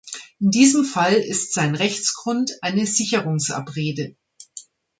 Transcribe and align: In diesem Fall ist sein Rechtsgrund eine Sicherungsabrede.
In 0.39 0.49
diesem 0.49 0.83
Fall 0.83 1.13
ist 1.13 1.53
sein 1.53 1.75
Rechtsgrund 1.75 2.53
eine 2.63 2.87
Sicherungsabrede. 2.87 4.15